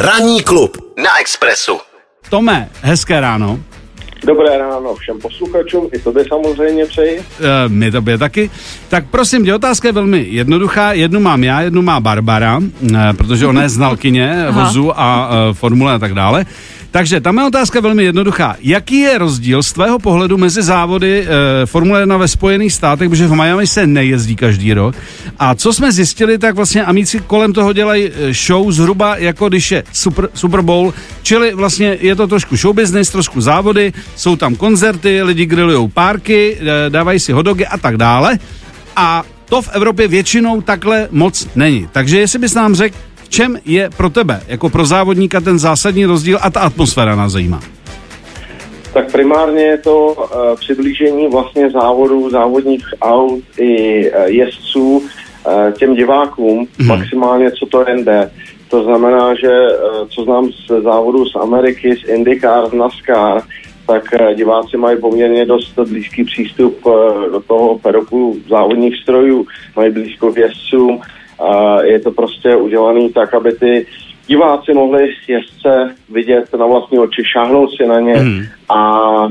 [0.00, 1.78] Ranní klub na Expressu.
[2.30, 3.58] Tome, hezké ráno.
[4.26, 7.18] Dobré ráno všem posluchačům, i tobě samozřejmě přeji.
[7.18, 7.22] E,
[7.68, 8.50] my tobě taky.
[8.88, 10.92] Tak prosím tě, otázka je velmi jednoduchá.
[10.92, 12.60] Jednu mám já, jednu má Barbara,
[12.94, 16.46] e, protože ona je znalkyně vozu a e, formule a tak dále.
[16.90, 18.56] Takže tam je otázka velmi jednoduchá.
[18.60, 23.26] Jaký je rozdíl z tvého pohledu mezi závody e, Formule 1 ve Spojených státech, protože
[23.26, 24.96] v Miami se nejezdí každý rok.
[25.38, 28.10] A co jsme zjistili, tak vlastně amici kolem toho dělají
[28.46, 33.10] show zhruba jako když je Super, Super Bowl, čili vlastně je to trošku show business,
[33.10, 38.38] trošku závody, jsou tam koncerty, lidi grillujou párky, e, dávají si hodogy a tak dále.
[38.96, 41.88] A to v Evropě většinou takhle moc není.
[41.92, 42.96] Takže jestli bys nám řekl,
[43.28, 47.32] v čem je pro tebe, jako pro závodníka, ten zásadní rozdíl a ta atmosféra nás
[47.32, 47.60] zajímá?
[48.92, 50.24] Tak primárně je to uh,
[50.60, 56.88] přiblížení vlastně závodů, závodních aut i uh, jezdců uh, těm divákům, hmm.
[56.88, 58.30] maximálně co to jen jde.
[58.68, 63.42] To znamená, že uh, co znám z závodů z Ameriky, z IndyCar, z NASCAR,
[63.86, 66.92] tak uh, diváci mají poměrně dost blízký přístup uh,
[67.32, 71.00] do toho pedoku závodních strojů, mají blízko k jezdcům,
[71.98, 73.86] je to prostě udělané tak, aby ty
[74.26, 78.42] diváci mohli jezdce vidět na vlastní oči, šáhnout si na ně hmm.
[78.68, 79.28] a, a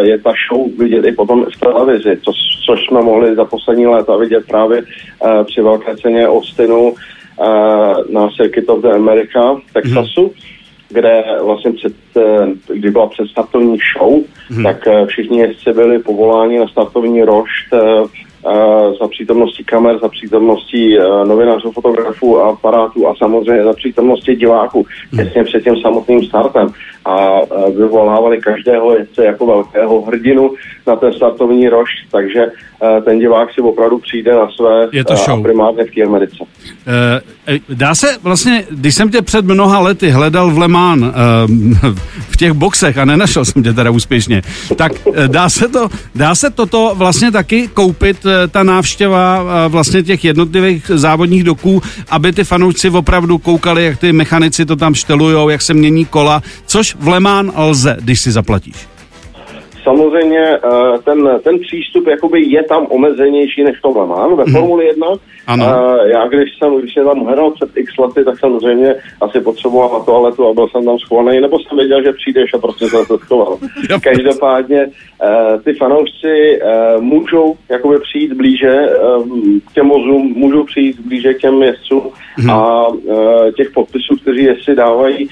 [0.00, 2.32] je ta show vidět i potom v televizi, co,
[2.66, 6.96] což jsme mohli za poslední léta vidět právě uh, při velké ceně Austinu uh,
[8.10, 10.22] na Circuit of the America, Texasu.
[10.22, 10.52] Hmm
[10.94, 11.92] kde vlastně před,
[12.74, 14.62] kdy byla předstartovní show, hmm.
[14.62, 17.74] tak všichni jezdci byli povoláni na startovní rošt
[19.00, 24.86] za přítomnosti kamer, za přítomnosti uh, novinářů, fotografů a aparátů a samozřejmě za přítomnosti diváků
[25.16, 26.68] těsně před tím samotným startem.
[27.04, 27.31] A
[27.70, 30.50] vyvolávali každého jezdce jako velkého hrdinu
[30.86, 35.16] na ten startovní rož, takže uh, ten divák si opravdu přijde na své Je to
[35.16, 35.42] show.
[35.42, 36.36] primárně v Americe.
[37.68, 41.02] Dá se vlastně, když jsem tě před mnoha lety hledal v Le Mans
[42.30, 44.42] v těch boxech a nenašel jsem tě teda úspěšně,
[44.76, 44.92] tak
[45.26, 51.44] dá se to, dá se toto vlastně taky koupit ta návštěva vlastně těch jednotlivých závodních
[51.44, 56.04] doků, aby ty fanoušci opravdu koukali, jak ty mechanici to tam štelujou, jak se mění
[56.04, 57.20] kola, což v Le
[57.56, 58.88] Mans lze, když si zaplatíš.
[59.82, 60.58] Samozřejmě
[61.04, 64.36] ten, ten přístup jakoby je tam omezenější než Le Mans.
[64.36, 64.52] Ve mm.
[64.52, 65.06] Formuli 1
[65.46, 65.64] ano.
[65.64, 69.98] Uh, já když jsem, když jsem tam hledal před x lety, tak samozřejmě asi potřeboval
[69.98, 73.04] na toaletu a byl jsem tam schovaný, nebo jsem věděl, že přijdeš a prostě jsem
[73.04, 73.58] se schoval.
[74.02, 76.60] Každopádně uh, ty fanoušci
[77.00, 78.88] můžou jakoby přijít blíže
[79.68, 82.02] k těm vozům, můžou přijít blíže k těm jezdcům
[82.36, 82.50] hmm.
[82.50, 82.86] a
[83.56, 85.28] těch podpisů, kteří jezdci dávají,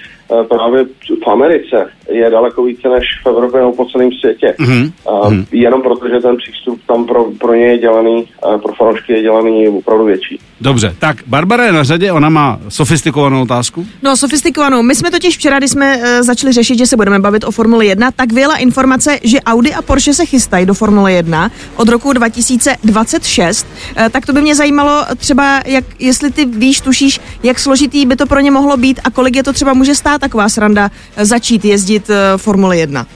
[0.49, 0.85] právě
[1.25, 4.55] v Americe je daleko více než v Evropě nebo po celém světě.
[4.59, 4.93] Mm-hmm.
[5.11, 9.23] Uh, jenom protože ten přístup tam pro, pro ně je dělaný, uh, pro fanoušky je
[9.23, 10.39] dělaný opravdu větší.
[10.61, 13.87] Dobře, tak Barbara je na řadě, ona má sofistikovanou otázku.
[14.03, 14.83] No, sofistikovanou.
[14.83, 17.87] My jsme totiž včera, když jsme uh, začali řešit, že se budeme bavit o Formule
[17.87, 22.13] 1, tak vyjela informace, že Audi a Porsche se chystají do Formule 1 od roku
[22.13, 23.67] 2026.
[23.67, 28.17] Uh, tak to by mě zajímalo třeba, jak, jestli ty víš, tušíš, jak složitý by
[28.17, 31.65] to pro ně mohlo být a kolik je to třeba může stát taková sranda začít
[31.65, 33.07] jezdit uh, Formule 1.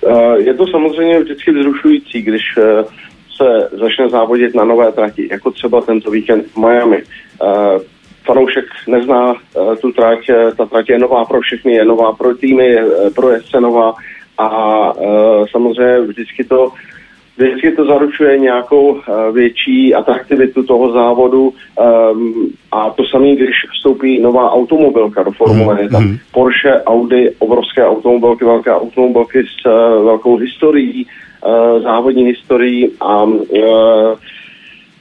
[0.00, 3.07] Uh, je to samozřejmě vždycky vzrušující, když uh,
[3.38, 7.02] se začne závodit na nové trati, jako třeba tento víkend v Miami.
[7.42, 7.80] Uh,
[8.26, 12.76] fanoušek nezná uh, tu trať, ta trať je nová pro všechny, je nová pro týmy,
[13.14, 13.94] pro jezdce nová
[14.38, 14.48] a
[15.50, 16.68] samozřejmě vždycky to
[17.38, 19.00] vždycky to zaručuje nějakou uh,
[19.32, 21.52] větší atraktivitu toho závodu
[22.12, 25.98] um, a to samé, když vstoupí nová automobilka do Formule 1.
[26.00, 26.16] Mm.
[26.32, 31.06] Porsche, Audi, obrovské automobilky, velké automobilky s uh, velkou historií,
[31.46, 33.38] uh, závodní historií a uh,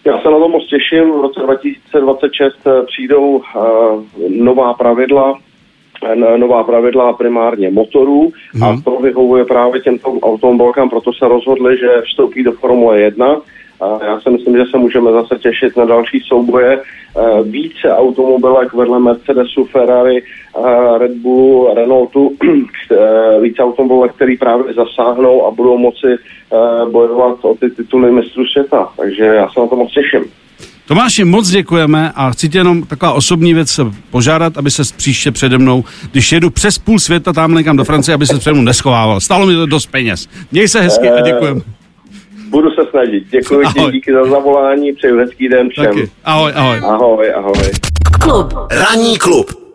[0.06, 1.12] já se na to moc těším.
[1.12, 2.56] V roce 2026
[2.86, 3.44] přijdou uh,
[4.30, 5.40] nová pravidla,
[6.38, 8.64] nová pravidla primárně motorů hmm.
[8.64, 8.82] a mhm.
[8.82, 13.42] to vyhovuje právě těmto automobilkám, proto se rozhodli, že vstoupí do Formule 1.
[13.82, 16.82] A já si myslím, že se můžeme zase těšit na další souboje.
[17.44, 20.24] Více automobilek vedle Mercedesu, Ferrari,
[20.98, 22.32] Red Bullu, Renaultu,
[23.42, 26.08] více automobilek, který právě zasáhnou a budou moci
[26.92, 28.90] bojovat o ty tituly mistrů světa.
[28.98, 30.32] Takže já se na to moc těším.
[30.88, 33.80] Tomáši, moc děkujeme a chci tě jenom taková osobní věc
[34.12, 38.16] požádat, aby se příště přede mnou, když jedu přes půl světa tam někam do Francie,
[38.16, 39.20] aby se přede mnou neschovával.
[39.20, 40.28] Stalo mi to dost peněz.
[40.52, 41.62] Měj se hezky a děkujeme.
[42.50, 43.24] Budu se snažit.
[43.32, 45.86] Děkuji ti, díky za zavolání, přeju hezký den všem.
[45.86, 46.10] Taky.
[46.24, 46.78] Ahoj, ahoj.
[46.84, 47.72] Ahoj, ahoj.
[48.22, 48.54] Klub.
[48.72, 49.67] Ranní klub